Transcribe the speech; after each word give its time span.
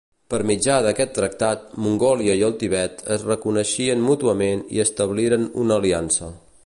Per 0.33 0.37
mitjà 0.51 0.75
d'aquest 0.85 1.11
tractat, 1.17 1.67
Mongòlia 1.87 2.37
i 2.39 2.41
el 2.47 2.55
Tibet 2.63 3.03
es 3.17 3.27
reconeixien 3.33 4.03
mútuament 4.09 4.65
i 4.79 4.83
establien 4.87 5.47
una 5.67 5.79
aliança. 5.81 6.33